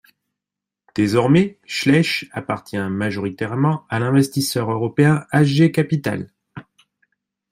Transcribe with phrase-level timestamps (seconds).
[0.95, 6.31] Désormais Schleich appartient majoritairement à l'investisseur européen HgCapital.